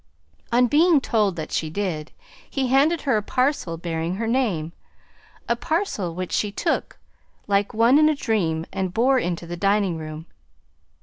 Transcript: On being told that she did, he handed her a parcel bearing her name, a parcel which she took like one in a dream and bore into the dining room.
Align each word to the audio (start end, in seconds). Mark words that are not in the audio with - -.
On 0.51 0.65
being 0.65 0.99
told 0.99 1.35
that 1.35 1.51
she 1.51 1.69
did, 1.69 2.11
he 2.49 2.69
handed 2.69 3.01
her 3.01 3.17
a 3.17 3.21
parcel 3.21 3.77
bearing 3.77 4.15
her 4.15 4.25
name, 4.25 4.71
a 5.47 5.55
parcel 5.55 6.15
which 6.15 6.31
she 6.31 6.51
took 6.51 6.97
like 7.45 7.71
one 7.71 7.99
in 7.99 8.09
a 8.09 8.15
dream 8.15 8.65
and 8.73 8.95
bore 8.95 9.19
into 9.19 9.45
the 9.45 9.55
dining 9.57 9.99
room. 9.99 10.25